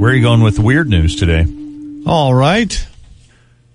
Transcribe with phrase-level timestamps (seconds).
[0.00, 1.44] Where are you going with the weird news today?
[2.06, 2.86] All right.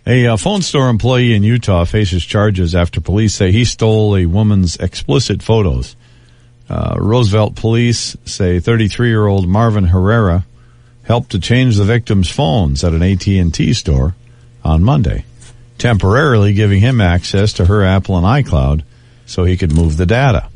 [0.07, 4.25] A uh, phone store employee in Utah faces charges after police say he stole a
[4.25, 5.95] woman's explicit photos.
[6.67, 10.47] Uh, Roosevelt police say 33-year-old Marvin Herrera
[11.03, 14.15] helped to change the victim's phones at an AT&T store
[14.63, 15.25] on Monday,
[15.77, 18.81] temporarily giving him access to her Apple and iCloud
[19.27, 20.49] so he could move the data.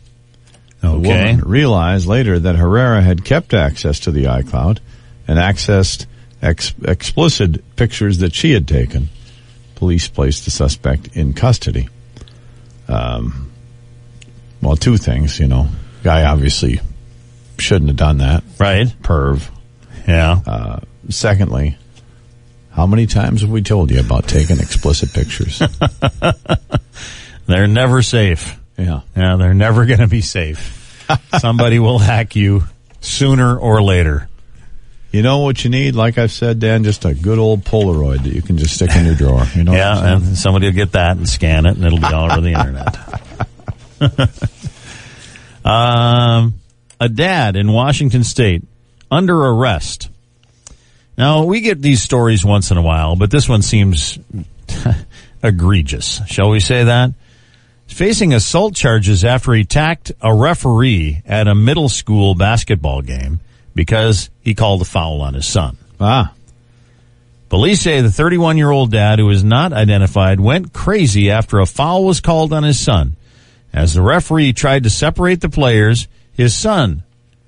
[0.82, 1.08] The Okay.
[1.36, 4.80] woman realized later that Herrera had kept access to the iCloud
[5.30, 6.08] and accessed
[6.42, 9.10] ex- explicit pictures that she had taken.
[9.76, 11.88] Police placed the suspect in custody.
[12.88, 13.52] Um,
[14.60, 15.68] well, two things, you know.
[16.04, 16.82] Guy obviously
[17.60, 18.44] shouldn't have done that.
[18.58, 18.88] Right.
[19.04, 19.48] Perv.
[20.08, 20.80] Yeah.
[21.10, 21.78] Secondly,
[22.72, 25.62] how many times have we told you about taking explicit pictures?
[27.46, 28.60] they're never safe.
[28.78, 29.02] yeah.
[29.16, 31.06] Yeah, they're never going to be safe.
[31.40, 32.64] Somebody will hack you
[33.02, 34.29] sooner or later.
[35.12, 35.96] You know what you need?
[35.96, 39.06] Like I've said, Dan, just a good old Polaroid that you can just stick in
[39.06, 39.44] your drawer.
[39.56, 42.32] You know Yeah, and somebody will get that and scan it, and it'll be all
[42.32, 42.96] over the internet.
[45.66, 46.54] um,
[47.00, 48.64] a dad in Washington State
[49.10, 50.10] under arrest.
[51.18, 54.20] Now we get these stories once in a while, but this one seems
[55.44, 56.22] egregious.
[56.28, 57.14] Shall we say that?
[57.88, 63.40] Facing assault charges after he attacked a referee at a middle school basketball game
[63.80, 65.78] because he called a foul on his son.
[66.02, 66.34] Ah,
[67.48, 71.66] Police say the 31 year old dad, who is not identified, went crazy after a
[71.66, 73.16] foul was called on his son.
[73.72, 77.04] As the referee tried to separate the players, his son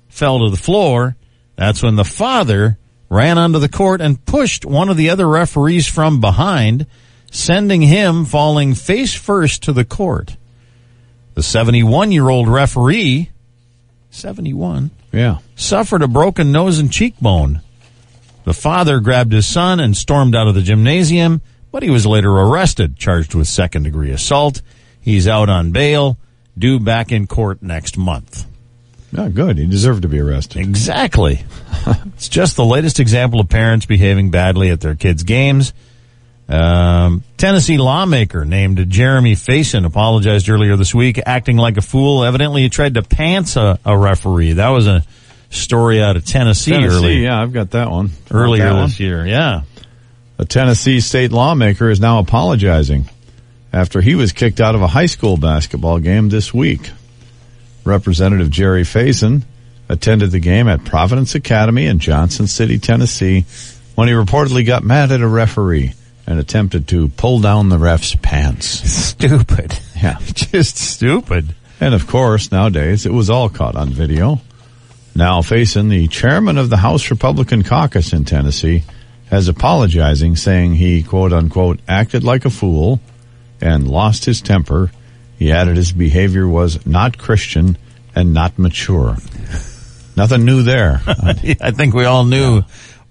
[0.08, 1.16] fell to the floor.
[1.56, 2.78] That's when the father
[3.10, 6.86] ran onto the court and pushed one of the other referees from behind,
[7.30, 10.38] sending him falling face first to the court.
[11.34, 13.28] The 71 year old referee,
[14.08, 15.38] 71, yeah.
[15.54, 17.60] suffered a broken nose and cheekbone.
[18.44, 22.30] The father grabbed his son and stormed out of the gymnasium, but he was later
[22.30, 24.62] arrested, charged with second degree assault.
[25.00, 26.18] He's out on bail,
[26.58, 28.46] due back in court next month.
[29.12, 29.58] Yeah, good.
[29.58, 30.62] He deserved to be arrested.
[30.62, 31.44] Exactly.
[32.14, 35.72] it's just the latest example of parents behaving badly at their kids' games.
[36.48, 42.24] Um, Tennessee lawmaker named Jeremy Faison apologized earlier this week, acting like a fool.
[42.24, 44.54] Evidently, he tried to pants a, a referee.
[44.54, 45.02] That was a
[45.50, 48.10] story out of Tennessee, Tennessee, early, yeah, I've got that one.
[48.30, 48.82] earlier That one.
[48.84, 49.26] this year.
[49.26, 49.62] Yeah.
[50.38, 53.08] A Tennessee state lawmaker is now apologizing
[53.72, 56.90] after he was kicked out of a high school basketball game this week.
[57.84, 59.42] Representative Jerry Faison
[59.88, 63.44] attended the game at Providence Academy in Johnson City, Tennessee,
[63.94, 65.92] when he reportedly got mad at a referee
[66.26, 68.66] and attempted to pull down the ref's pants.
[68.66, 69.78] Stupid.
[69.96, 70.18] Yeah.
[70.34, 71.54] Just stupid.
[71.80, 74.40] And of course, nowadays, it was all caught on video.
[75.14, 78.84] Now Faison, the chairman of the House Republican caucus in Tennessee,
[79.26, 83.00] has apologizing, saying he, quote unquote, acted like a fool
[83.60, 84.90] and lost his temper.
[85.38, 87.76] He added his behavior was not Christian
[88.14, 89.16] and not mature.
[90.16, 91.00] Nothing new there.
[91.06, 92.62] I think we all knew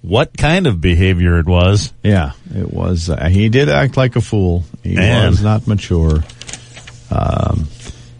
[0.01, 1.93] what kind of behavior it was.
[2.03, 4.63] yeah, it was, uh, he did act like a fool.
[4.83, 5.29] He Man.
[5.29, 6.23] was not mature.
[7.11, 7.67] Um,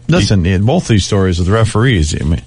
[0.08, 2.42] listen, in both these stories with referees, I mean,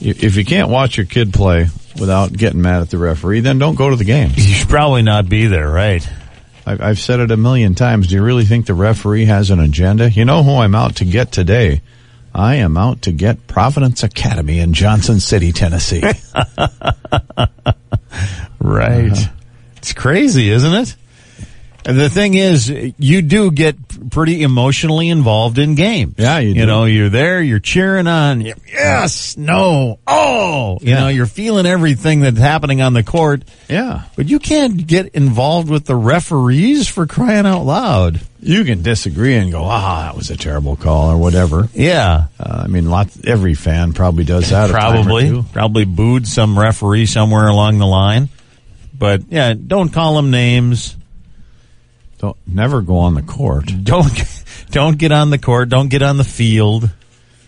[0.00, 1.66] if you can't watch your kid play
[1.98, 4.30] without getting mad at the referee, then don't go to the game.
[4.34, 6.06] You should probably not be there, right?
[6.66, 8.08] I've, I've said it a million times.
[8.08, 10.10] Do you really think the referee has an agenda?
[10.10, 11.82] You know who I'm out to get today?
[12.34, 16.02] I am out to get Providence Academy in Johnson City, Tennessee.
[18.60, 19.12] Right.
[19.12, 19.30] Uh-huh.
[19.76, 20.96] It's crazy, isn't it?
[21.86, 23.76] And the thing is, you do get
[24.10, 26.14] pretty emotionally involved in games.
[26.16, 31.00] Yeah, you You know, you're there, you're cheering on, yes, no, oh, you Yeah.
[31.00, 34.04] know, you're feeling everything that's happening on the court, yeah.
[34.16, 38.18] but you can't get involved with the referees for crying out loud.
[38.44, 41.68] You can disagree and go, ah, that was a terrible call or whatever.
[41.72, 42.26] Yeah.
[42.38, 44.70] Uh, I mean, lots, every fan probably does that.
[44.70, 48.28] a time or Probably, probably booed some referee somewhere along the line.
[48.96, 50.94] But yeah, don't call them names.
[52.18, 53.66] Don't never go on the court.
[53.82, 54.12] Don't,
[54.70, 55.68] don't get on the court.
[55.68, 56.90] Don't get on the field.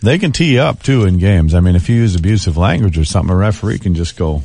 [0.02, 1.54] They can tee up too in games.
[1.54, 4.42] I mean, if you use abusive language or something, a referee can just go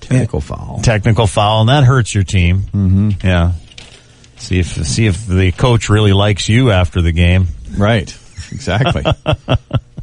[0.00, 0.80] technical foul.
[0.82, 2.60] Technical foul, and that hurts your team.
[2.60, 3.26] Mm-hmm.
[3.26, 3.52] Yeah.
[4.36, 7.46] See if see if the coach really likes you after the game.
[7.76, 8.08] Right.
[8.52, 9.04] Exactly.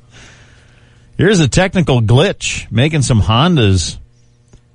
[1.18, 3.98] Here's a technical glitch making some Hondas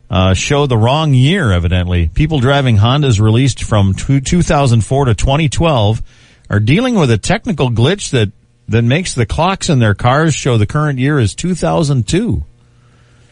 [0.08, 1.52] uh, show the wrong year.
[1.52, 6.02] Evidently, people driving Hondas released from two, 2004 to 2012
[6.48, 8.30] are dealing with a technical glitch that
[8.68, 12.44] that makes the clocks in their cars show the current year is 2002.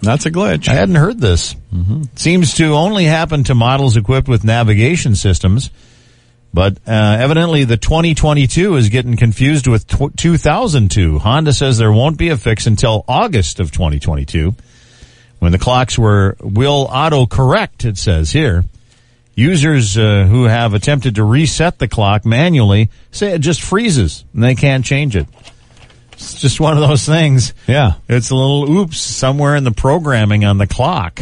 [0.03, 0.69] That's a glitch.
[0.69, 1.55] I hadn't heard this.
[1.75, 2.03] Mm-hmm.
[2.17, 5.71] Seems to only happen to models equipped with navigation systems.
[6.57, 11.19] But uh, evidently, the 2022 is getting confused with tw- 2002.
[11.19, 14.55] Honda says there won't be a fix until August of 2022,
[15.39, 17.85] when the clocks were will auto correct.
[17.85, 18.65] It says here,
[19.35, 24.43] users uh, who have attempted to reset the clock manually say it just freezes and
[24.43, 25.27] they can't change it.
[26.13, 27.53] It's just one of those things.
[27.67, 27.97] Yeah.
[28.09, 31.21] It's a little oops somewhere in the programming on the clock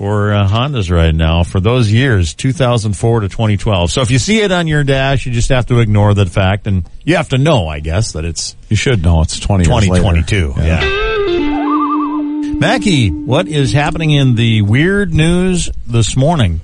[0.00, 3.90] for uh, Hondas right now for those years, 2004 to 2012.
[3.90, 6.66] So if you see it on your dash, you just have to ignore that fact
[6.66, 9.88] and you have to know, I guess, that it's You should know it's 20 years
[9.88, 10.02] later.
[10.22, 10.54] 2022.
[10.56, 12.54] Yeah.
[12.58, 16.62] Mackie, what is happening in the weird news this morning?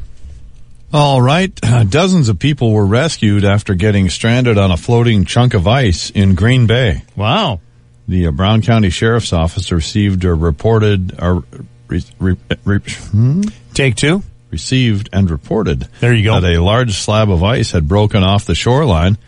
[0.94, 1.55] All right.
[1.91, 6.37] Dozens of people were rescued after getting stranded on a floating chunk of ice in
[6.37, 7.03] Green Bay.
[7.15, 7.61] Wow.
[8.09, 11.44] The uh, Brown County Sheriff's Office received a reported or
[11.88, 12.79] re, re, re,
[13.11, 13.43] hmm?
[13.75, 14.23] Take two.
[14.50, 16.41] received and reported There you go.
[16.41, 19.19] that a large slab of ice had broken off the shoreline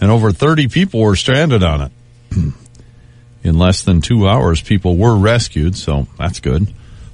[0.00, 1.92] and over 30 people were stranded on it.
[3.44, 6.72] In less than two hours, people were rescued, so that's good.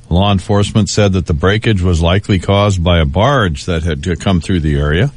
[0.09, 4.41] Law enforcement said that the breakage was likely caused by a barge that had come
[4.41, 5.13] through the area.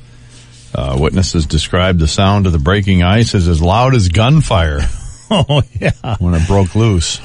[0.74, 4.80] Uh, witnesses described the sound of the breaking ice as as loud as gunfire
[5.30, 5.92] Oh, yeah.
[6.18, 7.22] when it broke loose.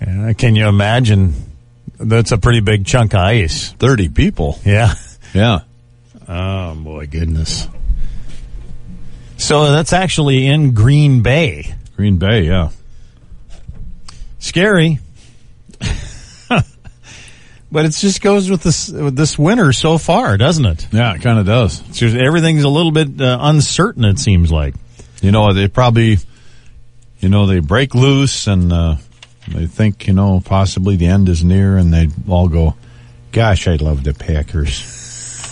[0.00, 0.32] yeah.
[0.32, 1.32] Can you imagine?
[1.98, 3.72] That's a pretty big chunk of ice.
[3.72, 4.58] 30 people.
[4.64, 4.94] Yeah.
[5.34, 5.60] Yeah.
[6.28, 7.68] Oh boy, goodness.
[9.36, 11.74] So that's actually in Green Bay.
[11.96, 12.70] Green Bay, yeah.
[14.38, 14.98] Scary.
[16.48, 20.86] but it just goes with this with this winter so far, doesn't it?
[20.92, 21.80] Yeah, it kind of does.
[21.88, 24.04] It's just, everything's a little bit uh, uncertain.
[24.04, 24.74] It seems like.
[25.20, 26.18] you know, they probably,
[27.20, 28.96] you know, they break loose and uh,
[29.52, 32.74] they think, you know, possibly the end is near, and they all go,
[33.32, 34.94] "Gosh, I love the Packers."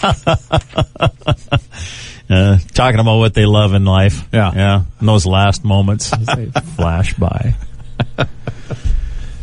[2.29, 4.27] Uh, talking about what they love in life.
[4.33, 4.53] Yeah.
[4.55, 4.83] Yeah.
[5.01, 6.47] In those last moments as they
[6.77, 7.55] flash by.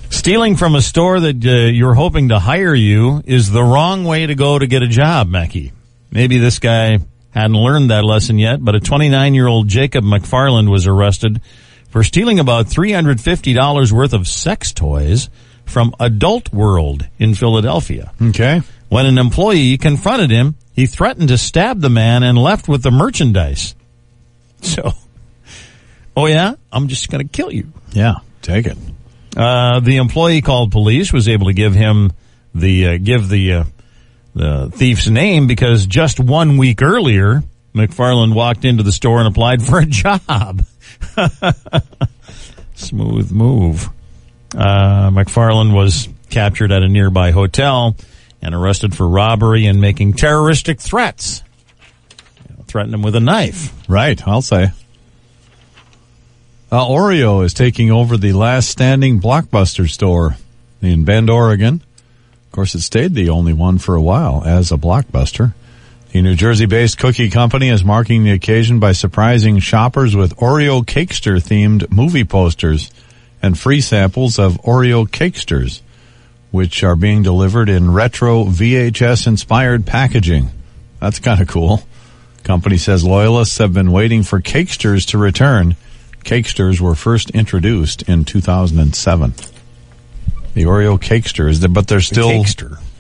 [0.10, 4.26] Stealing from a store that uh, you're hoping to hire you is the wrong way
[4.26, 5.72] to go to get a job, Mackie.
[6.12, 7.00] Maybe this guy
[7.32, 11.42] hadn't learned that lesson yet, but a 29 year old Jacob McFarland was arrested
[11.94, 15.30] for stealing about $350 worth of sex toys
[15.64, 18.12] from Adult World in Philadelphia.
[18.20, 18.64] Okay.
[18.90, 22.90] When an employee confronted him, he threatened to stab the man and left with the
[22.90, 23.76] merchandise.
[24.62, 24.94] So,
[26.18, 27.72] oh yeah, I'm just going to kill you.
[27.92, 28.78] Yeah, take it.
[29.38, 32.12] Uh, the employee called police was able to give him
[32.56, 33.64] the uh, give the uh,
[34.34, 37.44] the thief's name because just one week earlier,
[37.76, 40.66] McFarland walked into the store and applied for a job.
[42.76, 43.90] Smooth move.
[44.56, 47.96] Uh, McFarland was captured at a nearby hotel
[48.42, 51.44] and arrested for robbery and making terroristic threats.
[52.50, 53.74] You know, threatened him with a knife.
[53.88, 54.72] Right, I'll say.
[56.72, 60.38] Uh, Oreo is taking over the last standing Blockbuster store
[60.82, 61.76] in Bend, Oregon.
[61.76, 65.54] Of course, it stayed the only one for a while as a Blockbuster.
[66.14, 71.42] The New Jersey-based cookie company is marking the occasion by surprising shoppers with Oreo Cakester
[71.42, 72.92] themed movie posters
[73.42, 75.82] and free samples of Oreo Cakesters,
[76.52, 80.52] which are being delivered in retro VHS inspired packaging.
[81.00, 81.82] That's kind of cool.
[82.44, 85.76] Company says loyalists have been waiting for Cakesters to return.
[86.24, 89.34] Cakesters were first introduced in 2007.
[90.54, 92.44] The Oreo Cakesters, but there's still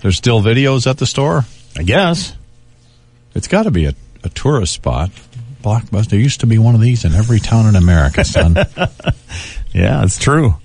[0.02, 1.46] there's still videos at the store.
[1.78, 2.36] I guess.
[3.36, 5.10] It's got to be a, a tourist spot.
[5.62, 8.56] Blockbuster there used to be one of these in every town in America, son.
[9.74, 10.56] Yeah, it's true.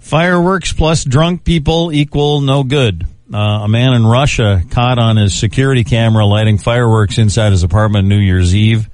[0.00, 3.06] Fireworks plus drunk people equal no good.
[3.32, 8.06] Uh, a man in Russia caught on his security camera lighting fireworks inside his apartment
[8.06, 8.88] New Year's Eve.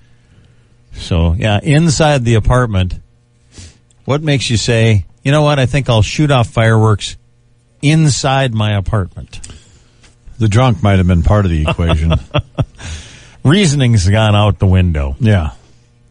[0.94, 2.94] So, yeah, inside the apartment.
[4.04, 7.16] What makes you say, you know what, I think I'll shoot off fireworks
[7.80, 9.40] inside my apartment?
[10.42, 12.12] The drunk might have been part of the equation.
[13.44, 15.16] Reasoning's gone out the window.
[15.20, 15.50] yeah.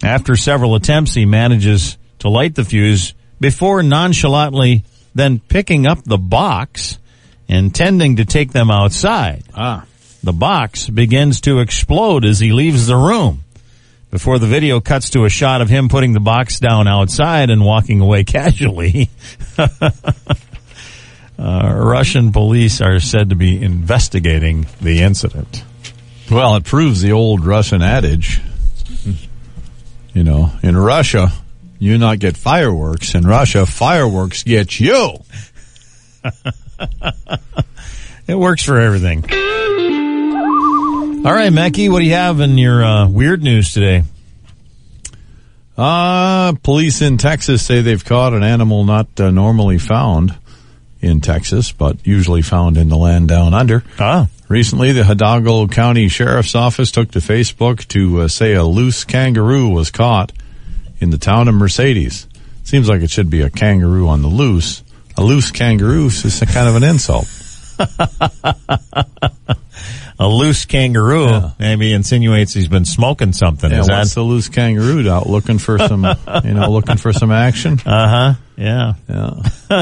[0.04, 4.84] After several attempts, he manages to light the fuse before nonchalantly
[5.14, 6.98] then picking up the box,
[7.48, 9.44] intending to take them outside.
[9.54, 9.86] Ah.
[10.24, 13.44] The box begins to explode as he leaves the room.
[14.10, 17.64] Before the video cuts to a shot of him putting the box down outside and
[17.64, 19.10] walking away casually.
[21.42, 25.64] uh, Russian police are said to be investigating the incident.
[26.30, 28.42] Well, it proves the old Russian adage.
[30.14, 31.32] You know, in Russia,
[31.80, 33.16] you not get fireworks.
[33.16, 35.20] In Russia, fireworks get you.
[38.28, 39.26] It works for everything.
[41.26, 44.04] All right, Mackie, what do you have in your uh, weird news today?
[45.78, 50.38] Uh, police in Texas say they've caught an animal not uh, normally found
[51.02, 53.84] in Texas, but usually found in the land down under.
[54.00, 54.28] Ah.
[54.48, 59.70] Recently, the Hidalgo County Sheriff's Office took to Facebook to uh, say a loose kangaroo
[59.70, 60.32] was caught
[61.00, 62.28] in the town of Mercedes.
[62.64, 64.84] Seems like it should be a kangaroo on the loose.
[65.18, 67.28] A loose kangaroo is a kind of an insult.
[70.20, 71.50] A loose kangaroo Yeah.
[71.58, 73.72] maybe insinuates he's been smoking something.
[73.72, 74.08] Yeah, Is that?
[74.10, 76.04] the loose kangaroo out looking for some,
[76.44, 77.80] you know, looking for some action?
[77.84, 78.34] Uh huh.
[78.58, 78.94] Yeah.
[79.10, 79.42] Yeah.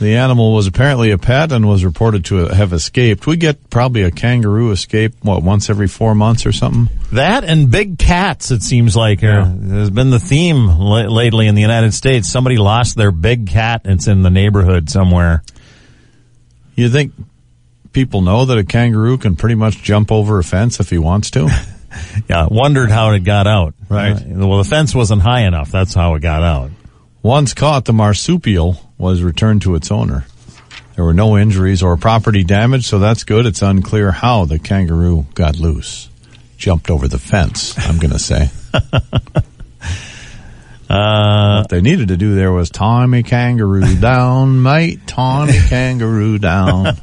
[0.00, 3.26] the animal was apparently a pet and was reported to have escaped.
[3.26, 6.88] We get probably a kangaroo escape, what, once every four months or something?
[7.12, 9.46] That and big cats, it seems like, Yeah.
[9.46, 12.28] has been the theme la- lately in the United States.
[12.28, 13.82] Somebody lost their big cat.
[13.84, 15.42] It's in the neighborhood somewhere.
[16.74, 17.12] You think
[17.92, 21.30] people know that a kangaroo can pretty much jump over a fence if he wants
[21.32, 21.48] to?
[22.26, 23.74] Yeah, wondered how it got out.
[23.86, 24.12] Right.
[24.16, 25.70] Uh, well, the fence wasn't high enough.
[25.70, 26.70] That's how it got out.
[27.22, 30.24] Once caught, the marsupial was returned to its owner.
[30.96, 33.46] There were no injuries or property damage, so that's good.
[33.46, 36.08] It's unclear how the kangaroo got loose.
[36.58, 38.50] Jumped over the fence, I'm going to say.
[40.90, 45.06] Uh, What they needed to do there was Tommy Kangaroo down, mate.
[45.06, 46.94] Tommy Kangaroo down.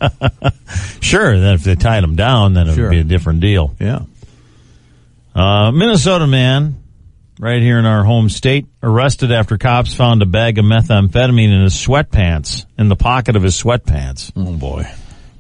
[1.02, 1.40] sure.
[1.40, 2.84] Then if they tied him down, then it Sure.
[2.84, 3.76] would be a different deal.
[3.80, 4.02] Yeah.
[5.34, 6.76] Uh, Minnesota man,
[7.40, 11.62] right here in our home state, arrested after cops found a bag of methamphetamine in
[11.62, 14.32] his sweatpants, in the pocket of his sweatpants.
[14.36, 14.86] Oh boy.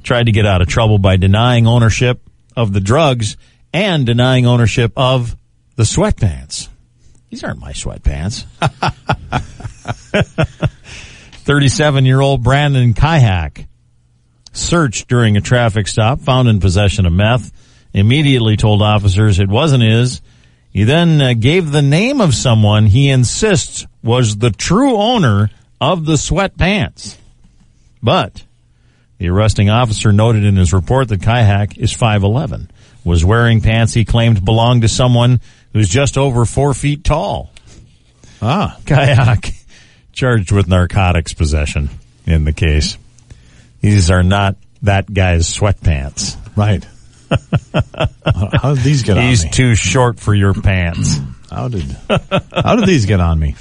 [0.02, 2.22] Tried to get out of trouble by denying ownership
[2.56, 3.36] of the drugs
[3.74, 5.36] and denying ownership of
[5.76, 6.70] the sweatpants.
[7.30, 8.46] These aren't my sweatpants.
[11.44, 13.68] 37 year old Brandon Kayak
[14.54, 17.52] searched during a traffic stop, found in possession of meth,
[17.94, 20.22] immediately told officers it wasn't his.
[20.72, 25.50] He then uh, gave the name of someone he insists was the true owner
[25.82, 27.18] of the sweatpants.
[28.02, 28.44] But
[29.18, 32.70] the arresting officer noted in his report that Kayak is 5'11,
[33.04, 35.42] was wearing pants he claimed belonged to someone
[35.74, 37.52] who's just over four feet tall.
[38.42, 38.78] Ah.
[38.86, 39.52] Kayak
[40.14, 41.90] charged with narcotics possession
[42.26, 42.98] in the case.
[43.82, 46.38] These are not that guy's sweatpants.
[46.56, 46.86] Right.
[48.62, 49.52] How did these get He's on me?
[49.52, 51.18] too short for your pants.
[51.50, 51.84] How did
[52.54, 53.56] how did these get on me?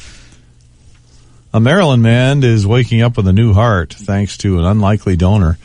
[1.55, 5.57] A Maryland man is waking up with a new heart thanks to an unlikely donor.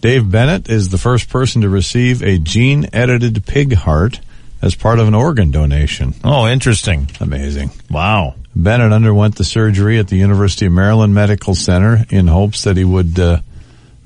[0.00, 4.20] Dave Bennett is the first person to receive a gene edited pig heart
[4.62, 6.14] as part of an organ donation.
[6.22, 7.10] Oh, interesting.
[7.20, 7.72] Amazing.
[7.90, 8.36] Wow.
[8.54, 12.84] Bennett underwent the surgery at the University of Maryland Medical Center in hopes that he
[12.84, 13.40] would uh,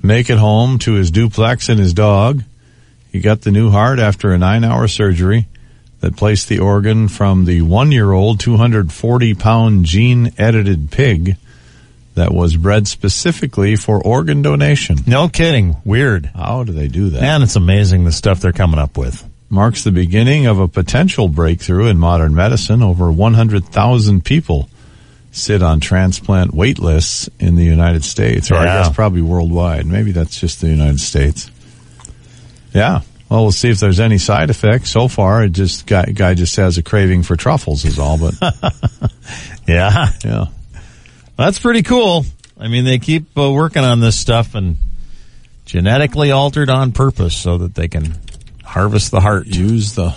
[0.02, 2.42] make it home to his duplex and his dog.
[3.16, 5.46] He got the new heart after a nine hour surgery
[6.00, 11.38] that placed the organ from the one year old 240 pound gene edited pig
[12.14, 14.98] that was bred specifically for organ donation.
[15.06, 15.78] No kidding.
[15.82, 16.26] Weird.
[16.36, 17.22] How do they do that?
[17.22, 19.26] Man, it's amazing the stuff they're coming up with.
[19.48, 22.82] marks the beginning of a potential breakthrough in modern medicine.
[22.82, 24.68] Over 100,000 people
[25.32, 29.86] sit on transplant wait lists in the United States, or I guess probably worldwide.
[29.86, 31.50] Maybe that's just the United States.
[32.76, 33.00] Yeah.
[33.28, 34.90] Well, we'll see if there's any side effects.
[34.90, 38.34] So far, it just guy, guy just has a craving for truffles is all, but
[39.66, 40.10] Yeah.
[40.24, 40.44] yeah.
[41.36, 42.24] That's pretty cool.
[42.58, 44.76] I mean, they keep uh, working on this stuff and
[45.64, 48.14] genetically altered on purpose so that they can
[48.62, 50.14] harvest the heart, Use the,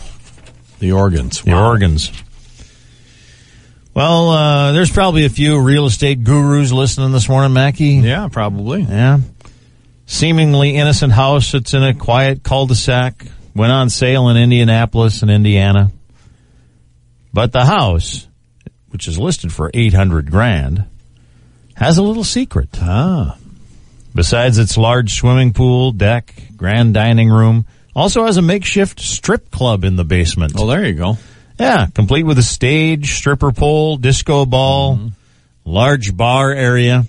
[0.79, 1.41] the organs.
[1.41, 2.11] the organs.
[3.93, 7.95] Well, uh, there's probably a few real estate gurus listening this morning, Mackie.
[7.95, 8.83] Yeah, probably.
[8.83, 9.19] Yeah.
[10.09, 11.51] Seemingly innocent house.
[11.51, 13.27] that's in a quiet cul-de-sac.
[13.53, 15.91] Went on sale in Indianapolis and Indiana.
[17.31, 18.27] But the house,
[18.89, 20.85] which is listed for 800 grand,
[21.75, 22.69] has a little secret.
[22.81, 23.37] Ah.
[24.15, 29.83] Besides its large swimming pool, deck, grand dining room, also has a makeshift strip club
[29.83, 30.53] in the basement.
[30.57, 31.19] Oh, there you go.
[31.59, 35.11] Yeah, complete with a stage, stripper pole, disco ball,
[35.65, 37.05] large bar area.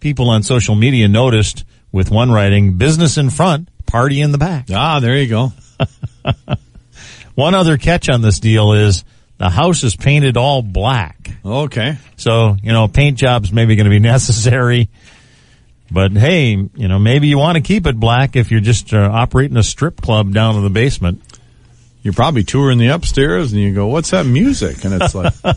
[0.00, 4.66] People on social media noticed with one writing, business in front, party in the back.
[4.72, 5.52] Ah, there you go.
[7.34, 9.04] One other catch on this deal is
[9.38, 11.30] the house is painted all black.
[11.44, 11.96] Okay.
[12.16, 14.88] So, you know, paint jobs maybe going to be necessary.
[15.90, 19.10] But hey, you know, maybe you want to keep it black if you're just uh,
[19.12, 21.22] operating a strip club down in the basement.
[22.02, 24.84] you're probably touring the upstairs and you go, what's that music?
[24.84, 25.56] And it's like, da,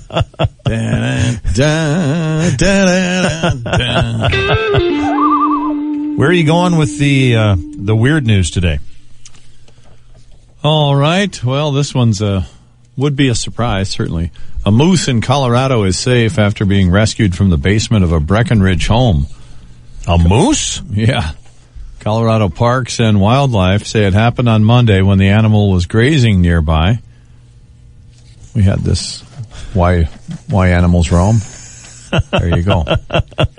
[1.53, 5.14] da, da.
[6.15, 8.79] Where are you going with the uh, the weird news today?
[10.63, 11.43] All right.
[11.43, 12.47] Well, this one's a
[12.95, 14.31] would be a surprise, certainly.
[14.65, 18.87] A moose in Colorado is safe after being rescued from the basement of a Breckenridge
[18.87, 19.27] home.
[20.07, 20.81] A moose?
[20.89, 21.33] Yeah.
[21.99, 26.99] Colorado Parks and Wildlife say it happened on Monday when the animal was grazing nearby.
[28.55, 29.19] We had this
[29.73, 30.03] why
[30.47, 31.41] why animals roam.
[32.31, 32.83] There you go.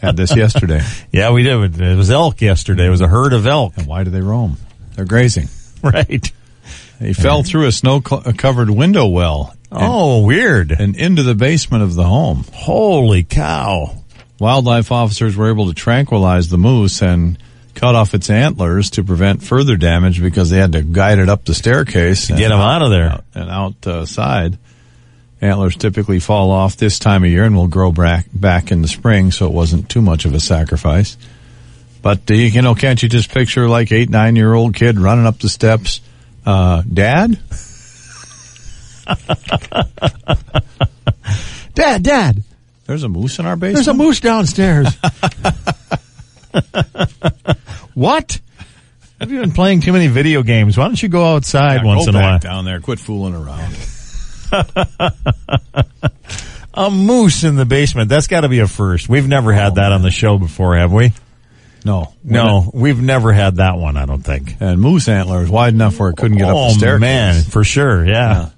[0.01, 0.83] had this yesterday.
[1.13, 1.81] Yeah, we did.
[1.81, 2.87] It was elk yesterday.
[2.87, 3.77] It was a herd of elk.
[3.77, 4.57] And why do they roam?
[4.95, 5.49] They're grazing.
[5.83, 6.33] Right.
[6.99, 9.55] He fell through a snow covered window well.
[9.71, 10.73] Oh, weird.
[10.73, 12.45] And into the basement of the home.
[12.53, 13.95] Holy cow.
[14.41, 17.39] Wildlife officers were able to tranquilize the moose and
[17.75, 21.45] cut off its antlers to prevent further damage because they had to guide it up
[21.45, 22.29] the staircase.
[22.29, 23.21] Get him out of there.
[23.35, 24.55] And outside.
[24.55, 24.57] Uh,
[25.41, 28.89] Antlers typically fall off this time of year and will grow back, back in the
[28.89, 31.17] spring, so it wasn't too much of a sacrifice.
[32.03, 35.27] But, uh, you know, can't you just picture like eight, nine year old kid running
[35.27, 36.01] up the steps?
[36.45, 37.39] Uh, Dad?
[41.75, 42.43] Dad, Dad.
[42.87, 43.75] There's a moose in our basement.
[43.77, 44.89] There's a moose downstairs.
[47.95, 48.41] what?
[49.21, 50.79] Have you been playing too many video games?
[50.79, 52.39] Why don't you go outside Yeah, once go in a while?
[52.39, 52.81] down there.
[52.81, 53.75] Quit fooling around.
[56.75, 58.11] A moose in the basement.
[58.11, 59.09] That's got to be a first.
[59.09, 61.13] We've never had that on the show before, have we?
[61.87, 64.57] No, No, we've never had that one, I don't think.
[64.61, 67.01] And moose antlers wide enough where it couldn't get up oh, the staircase.
[67.01, 68.05] man, for sure.
[68.05, 68.51] Yeah.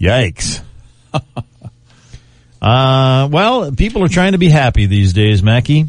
[0.00, 0.60] Yikes.
[2.60, 5.86] uh, well, people are trying to be happy these days, Mackie.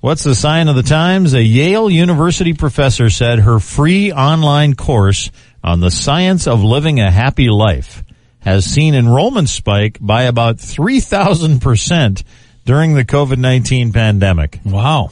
[0.00, 1.34] What's the sign of the times?
[1.34, 5.30] A Yale University professor said her free online course
[5.66, 8.04] on the science of living a happy life
[8.38, 12.22] has seen enrollment spike by about 3,000%
[12.64, 14.60] during the COVID-19 pandemic.
[14.64, 15.10] Wow.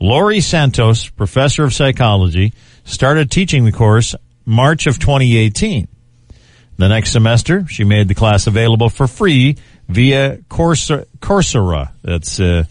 [0.00, 2.54] Laurie Santos, professor of psychology,
[2.84, 4.14] started teaching the course
[4.46, 5.86] March of 2018.
[6.78, 11.04] The next semester, she made the class available for free via Coursera.
[11.18, 11.90] Coursera.
[12.02, 12.64] That's uh,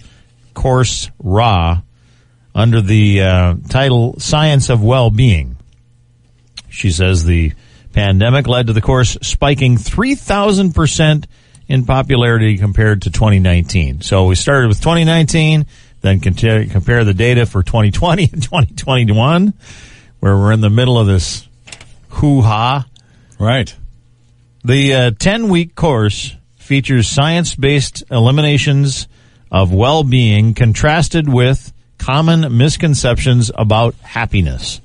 [0.56, 1.84] Coursera
[2.56, 5.57] under the uh, title Science of Well-Being.
[6.70, 7.54] She says the
[7.94, 11.26] pandemic led to the course spiking 3,000%
[11.68, 14.02] in popularity compared to 2019.
[14.02, 15.66] So we started with 2019,
[16.02, 19.54] then compare, compare the data for 2020 and 2021,
[20.20, 21.48] where we're in the middle of this
[22.10, 22.88] hoo-ha.
[23.40, 23.76] Right.
[24.64, 29.08] The uh, 10 week course features science based eliminations
[29.52, 34.82] of well being contrasted with common misconceptions about happiness.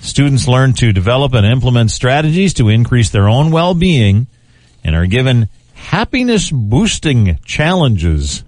[0.00, 4.26] Students learn to develop and implement strategies to increase their own well being
[4.82, 8.44] and are given happiness boosting challenges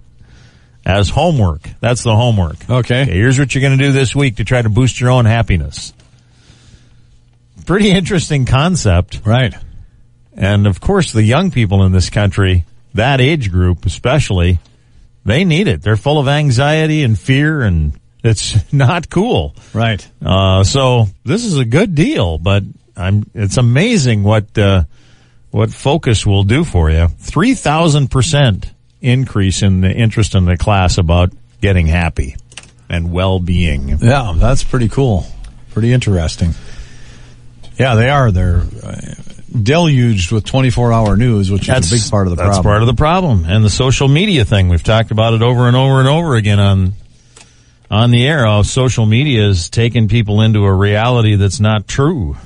[0.85, 1.69] as homework.
[1.79, 2.69] That's the homework.
[2.69, 3.05] Okay.
[3.05, 5.93] Here's what you're going to do this week to try to boost your own happiness.
[7.65, 9.21] Pretty interesting concept.
[9.25, 9.53] Right.
[10.35, 14.59] And of course, the young people in this country, that age group especially,
[15.23, 15.81] they need it.
[15.81, 19.55] They're full of anxiety and fear and it's not cool.
[19.73, 20.05] Right.
[20.23, 22.63] Uh, so this is a good deal, but
[22.95, 24.83] I'm, it's amazing what, uh,
[25.51, 27.07] what focus will do for you.
[27.07, 28.69] 3,000%
[29.01, 31.31] increase in the interest in the class about
[31.61, 32.35] getting happy
[32.89, 33.89] and well-being.
[33.99, 35.25] Yeah, that's pretty cool.
[35.71, 36.53] Pretty interesting.
[37.77, 38.31] Yeah, they are.
[38.31, 39.01] They're uh,
[39.51, 42.53] deluged with 24 hour news, which is a big part of the that's problem.
[42.53, 43.45] That's part of the problem.
[43.45, 44.69] And the social media thing.
[44.69, 46.93] We've talked about it over and over and over again on
[47.89, 48.45] on the air.
[48.45, 52.37] How social media is taking people into a reality that's not true.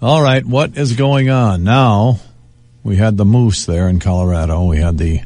[0.00, 2.20] All right, what is going on now?
[2.84, 4.64] We had the moose there in Colorado.
[4.64, 5.22] We had the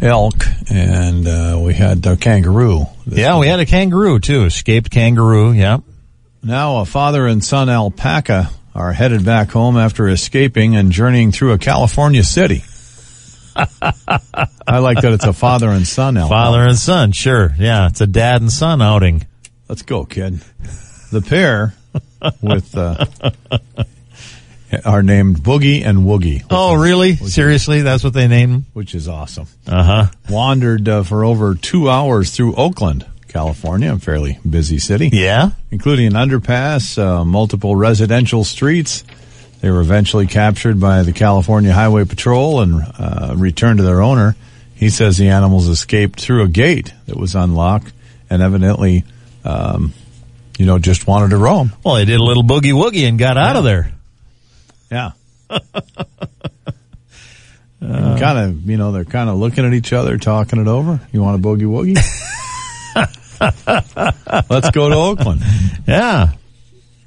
[0.00, 2.86] elk, and uh, we had the kangaroo.
[3.06, 4.44] Yeah, we had a kangaroo too.
[4.44, 5.52] Escaped kangaroo.
[5.52, 5.78] Yeah.
[6.42, 11.52] Now a father and son alpaca are headed back home after escaping and journeying through
[11.52, 12.64] a California city.
[13.56, 16.28] I like that it's a father and son alpaca.
[16.34, 17.12] Father and son.
[17.12, 17.54] Sure.
[17.58, 19.26] Yeah, it's a dad and son outing.
[19.68, 20.40] Let's go, kid.
[21.12, 21.74] The pair
[22.42, 23.06] with uh,
[24.84, 26.42] are named Boogie and Woogie.
[26.50, 27.14] Oh, really?
[27.16, 27.82] Seriously?
[27.82, 28.66] That's what they named them?
[28.72, 29.46] which is awesome.
[29.66, 30.06] Uh huh.
[30.28, 35.50] Wandered uh, for over two hours through Oakland, California, a fairly busy city, Yeah.
[35.70, 39.04] including an underpass, uh, multiple residential streets.
[39.64, 44.36] They were eventually captured by the California Highway Patrol and uh, returned to their owner.
[44.74, 47.90] He says the animals escaped through a gate that was unlocked
[48.28, 49.04] and evidently,
[49.42, 49.94] um,
[50.58, 51.72] you know, just wanted to roam.
[51.82, 53.90] Well, they did a little boogie woogie and got out of there.
[54.92, 55.12] Yeah.
[57.80, 61.00] kind of, you know, they're kind of looking at each other, talking it over.
[61.10, 61.96] You want a boogie woogie?
[64.50, 65.40] Let's go to Oakland.
[65.88, 66.32] Yeah.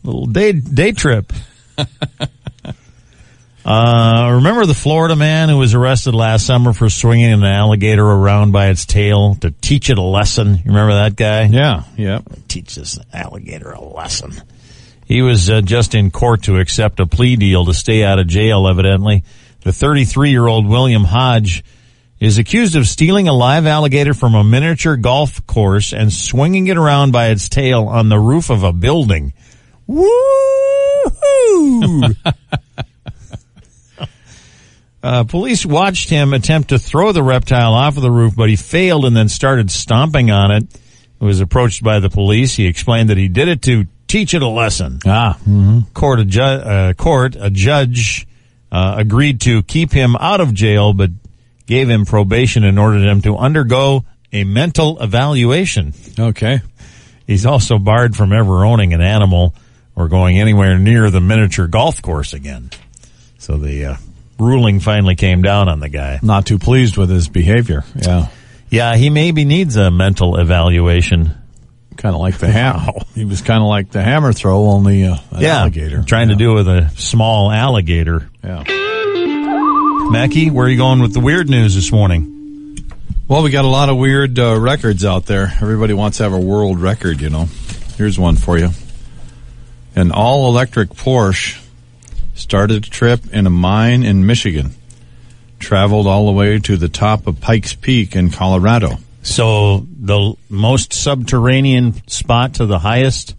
[0.03, 1.31] Little day, day trip.
[3.67, 8.53] uh, remember the Florida man who was arrested last summer for swinging an alligator around
[8.53, 10.55] by its tail to teach it a lesson?
[10.55, 11.43] You remember that guy?
[11.43, 12.21] Yeah, yeah.
[12.47, 14.31] Teach this alligator a lesson.
[15.05, 18.27] He was uh, just in court to accept a plea deal to stay out of
[18.27, 19.25] jail, evidently.
[19.61, 21.61] The 33 year old William Hodge
[22.21, 26.77] is accused of stealing a live alligator from a miniature golf course and swinging it
[26.77, 29.33] around by its tail on the roof of a building.
[29.87, 30.07] Woo!
[35.03, 38.55] Uh, police watched him attempt to throw the reptile off of the roof, but he
[38.55, 40.63] failed and then started stomping on it.
[41.19, 42.55] He was approached by the police.
[42.55, 44.99] He explained that he did it to teach it a lesson.
[45.05, 45.37] Ah,
[45.93, 48.27] Court, a ju- uh, court, a judge
[48.71, 51.11] uh, agreed to keep him out of jail, but
[51.65, 55.93] gave him probation and ordered him to undergo a mental evaluation.
[56.19, 56.59] okay.
[57.25, 59.53] He's also barred from ever owning an animal
[59.95, 62.69] or going anywhere near the miniature golf course again.
[63.37, 63.95] So the uh,
[64.39, 66.19] ruling finally came down on the guy.
[66.21, 67.83] Not too pleased with his behavior.
[67.95, 68.27] Yeah.
[68.69, 71.31] Yeah, he maybe needs a mental evaluation.
[71.95, 72.91] Kind of like the hammer.
[73.15, 76.03] He was kind of like the hammer throw, only uh, an yeah, alligator.
[76.03, 76.35] trying yeah.
[76.35, 78.29] to do it with a small alligator.
[78.43, 78.63] Yeah.
[80.11, 82.77] Mackie, where are you going with the weird news this morning?
[83.27, 85.51] Well, we got a lot of weird uh, records out there.
[85.59, 87.47] Everybody wants to have a world record, you know.
[87.97, 88.69] Here's one for you.
[89.95, 91.61] An all electric Porsche
[92.37, 94.71] started a trip in a mine in Michigan,
[95.59, 98.97] traveled all the way to the top of Pikes Peak in Colorado.
[99.23, 103.35] So the most subterranean spot to the highest,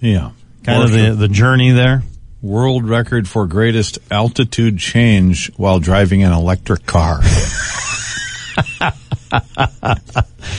[0.00, 0.30] Yeah.
[0.64, 2.02] kind of the, the journey there.
[2.42, 7.20] world record for greatest altitude change while driving an electric car.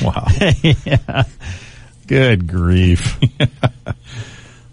[0.01, 0.27] wow.
[0.63, 1.23] yeah.
[2.07, 3.19] Good grief.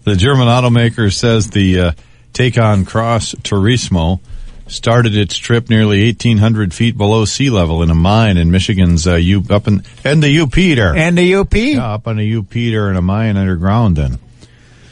[0.05, 1.91] The German automaker says the uh,
[2.33, 4.19] Taycan Cross Turismo
[4.67, 9.15] started its trip nearly 1,800 feet below sea level in a mine in Michigan's uh,
[9.15, 10.95] U, up in, in the UP there.
[10.95, 11.53] and the UP.
[11.53, 14.19] Yeah, up on the UP there in a mine underground then.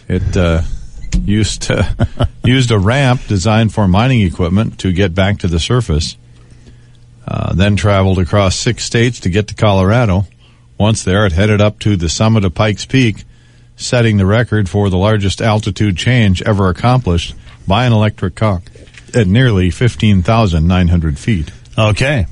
[0.08, 0.63] It uh,
[1.23, 6.17] used to, used a ramp designed for mining equipment to get back to the surface.
[7.28, 10.26] Uh, then traveled across six states to get to Colorado.
[10.78, 13.26] Once there, it headed up to the summit of Pikes Peak,
[13.78, 17.36] setting the record for the largest altitude change ever accomplished
[17.68, 18.62] by an electric car
[19.13, 21.52] at nearly 15,900 feet.
[21.78, 22.26] Okay.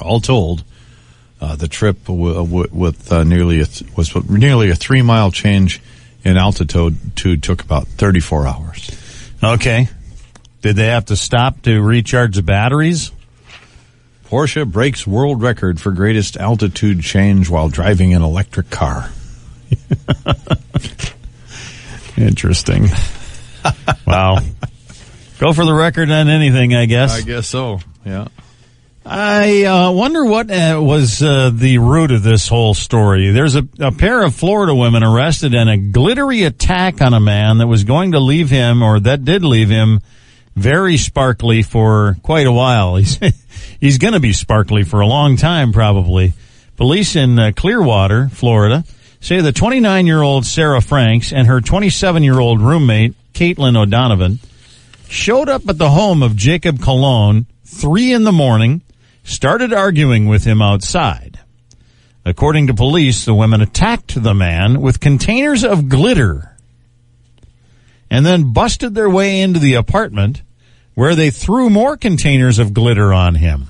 [0.00, 0.64] All told,
[1.40, 5.30] uh, the trip w- w- with uh, nearly a th- was nearly a three mile
[5.30, 5.80] change
[6.24, 8.90] in altitude to took about 34 hours.
[9.42, 9.88] Okay.
[10.62, 13.10] Did they have to stop to recharge the batteries?
[14.28, 19.10] Porsche breaks world record for greatest altitude change while driving an electric car.
[22.16, 22.88] Interesting.
[24.06, 24.38] wow.
[25.38, 27.12] Go for the record on anything, I guess.
[27.12, 27.80] I guess so.
[28.04, 28.28] Yeah.
[29.04, 33.30] I uh, wonder what uh, was uh, the root of this whole story.
[33.30, 37.58] There's a, a pair of Florida women arrested in a glittery attack on a man
[37.58, 40.00] that was going to leave him, or that did leave him,
[40.54, 42.96] very sparkly for quite a while.
[42.96, 43.18] He's
[43.80, 46.34] he's going to be sparkly for a long time, probably.
[46.76, 48.84] Police in uh, Clearwater, Florida,
[49.20, 54.38] say the 29 year old Sarah Franks and her 27 year old roommate Caitlin O'Donovan
[55.08, 58.82] showed up at the home of Jacob Cologne three in the morning,
[59.22, 61.38] started arguing with him outside.
[62.24, 66.56] According to police, the women attacked the man with containers of glitter
[68.10, 70.42] and then busted their way into the apartment
[70.94, 73.68] where they threw more containers of glitter on him.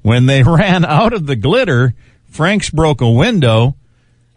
[0.00, 1.94] When they ran out of the glitter,
[2.28, 3.76] Franks broke a window.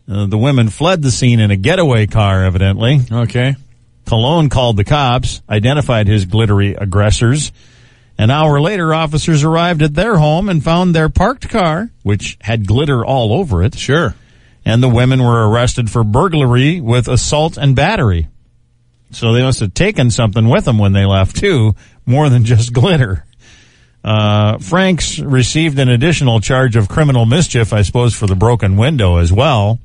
[0.10, 3.00] Uh, the women fled the scene in a getaway car, evidently.
[3.12, 3.56] Okay.
[4.06, 7.52] Cologne called the cops, identified his glittery aggressors.
[8.18, 12.68] An hour later, officers arrived at their home and found their parked car, which had
[12.68, 14.13] glitter all over it, Sure.
[14.63, 18.28] and the women were arrested for burglary with assault and battery.
[19.12, 22.74] So they must have taken something with them when they left too, more than just
[22.74, 23.26] glitter.
[24.04, 29.18] Uh, Franks received an additional charge of criminal mischief, I suppose, for the broken window
[29.18, 29.80] as well.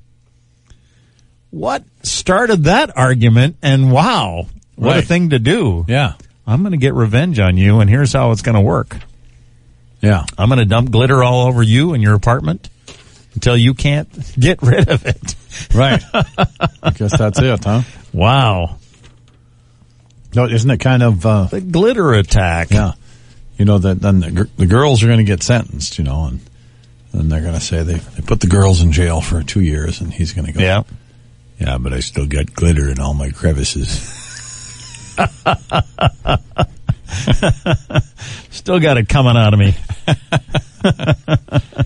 [1.51, 3.57] What started that argument?
[3.63, 5.85] And wow, what a thing to do!
[5.89, 6.15] Yeah.
[6.47, 8.97] I'm going to get revenge on you, and here's how it's going to work.
[10.01, 10.25] Yeah.
[10.39, 12.69] I'm going to dump glitter all over you and your apartment
[13.35, 14.09] until you can't
[14.41, 15.35] get rid of it.
[15.75, 16.03] Right.
[16.83, 17.83] I guess that's it, huh?
[18.13, 18.77] Wow.
[20.35, 22.71] No, isn't it kind of, uh, The glitter attack.
[22.71, 22.93] yeah.
[23.59, 26.41] You know, that then the, the girls are going to get sentenced, you know, and
[27.13, 30.01] And they're going to say they, they put the girls in jail for two years,
[30.01, 30.83] and he's going to go, Yeah.
[31.61, 33.89] Yeah, but I still got glitter in all my crevices.
[38.51, 39.75] Still got it coming out of me.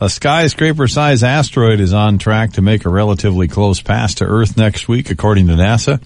[0.00, 4.56] A skyscraper sized asteroid is on track to make a relatively close pass to Earth
[4.56, 6.02] next week, according to NASA.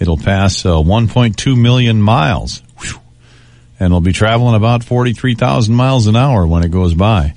[0.00, 2.60] It'll pass uh, 1.2 million miles.
[2.80, 2.98] Whew.
[3.78, 7.34] And it'll be traveling about 43,000 miles an hour when it goes by.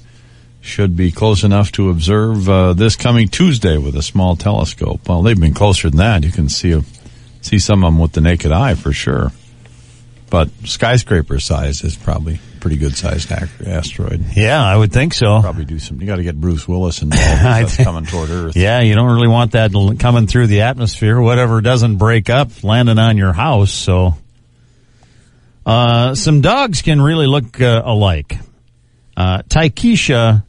[0.61, 5.07] Should be close enough to observe uh, this coming Tuesday with a small telescope.
[5.07, 6.23] Well, they've been closer than that.
[6.23, 6.81] You can see a,
[7.41, 9.31] see some of them with the naked eye for sure.
[10.29, 14.23] But skyscraper size is probably a pretty good sized asteroid.
[14.35, 15.41] Yeah, I would think so.
[15.41, 15.99] Probably do some.
[16.01, 17.25] You got to get Bruce Willis involved.
[17.25, 18.55] That's think- coming toward Earth.
[18.57, 21.19] Yeah, you don't really want that coming through the atmosphere.
[21.19, 23.71] Whatever doesn't break up landing on your house.
[23.71, 24.15] So,
[25.65, 28.37] uh, some dogs can really look uh, alike.
[29.17, 30.43] Uh, Taikisha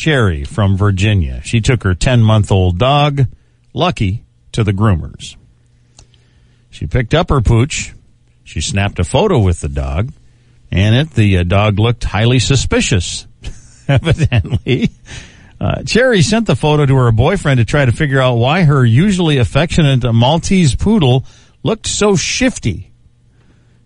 [0.00, 1.42] Cherry from Virginia.
[1.44, 3.26] She took her 10 month old dog,
[3.74, 5.36] Lucky, to the groomers.
[6.70, 7.92] She picked up her pooch.
[8.42, 10.10] She snapped a photo with the dog.
[10.70, 13.26] And it, the uh, dog looked highly suspicious,
[13.88, 14.90] evidently.
[15.60, 18.82] Uh, Cherry sent the photo to her boyfriend to try to figure out why her
[18.82, 21.26] usually affectionate Maltese poodle
[21.62, 22.90] looked so shifty.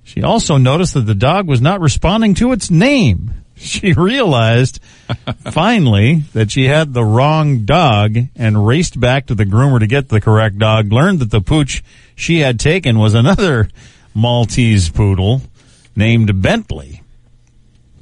[0.05, 3.43] She also noticed that the dog was not responding to its name.
[3.64, 4.81] She realized
[5.53, 10.09] finally that she had the wrong dog and raced back to the groomer to get
[10.09, 11.83] the correct dog, learned that the pooch
[12.17, 13.69] she had taken was another
[14.12, 15.40] Maltese poodle
[15.97, 17.03] named Bentley.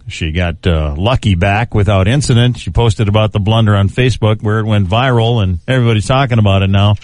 [0.09, 2.59] She got uh, lucky back without incident.
[2.59, 6.62] She posted about the blunder on Facebook where it went viral and everybody's talking about
[6.62, 6.97] it now.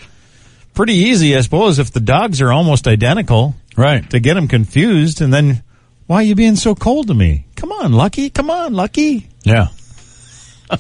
[0.75, 4.09] Pretty easy, I suppose, if the dogs are almost identical Right.
[4.11, 5.63] to get them confused and then
[6.09, 7.47] why are you being so cold to me?
[7.55, 8.29] Come on, Lucky.
[8.31, 9.29] Come on, Lucky.
[9.44, 9.68] Yeah.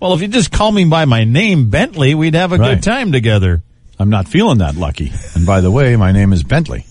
[0.00, 2.70] Well, if you just call me by my name, Bentley, we'd have a Right.
[2.76, 3.62] good time together.
[3.98, 5.12] I'm not feeling that lucky.
[5.34, 6.86] And by the way, my name is Bentley.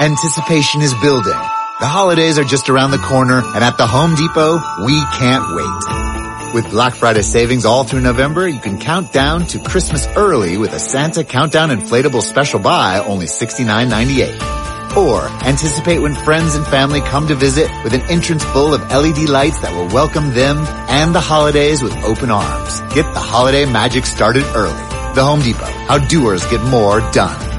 [0.00, 1.38] Anticipation is building.
[1.80, 6.52] The holidays are just around the corner and at the Home Depot, we can't wait.
[6.52, 10.74] With Black Friday savings all through November, you can count down to Christmas early with
[10.74, 14.94] a Santa Countdown Inflatable Special Buy only $69.98.
[14.94, 19.30] Or anticipate when friends and family come to visit with an entrance full of LED
[19.30, 20.58] lights that will welcome them
[20.90, 22.80] and the holidays with open arms.
[22.92, 24.84] Get the holiday magic started early.
[25.14, 27.49] The Home Depot, how doers get more done.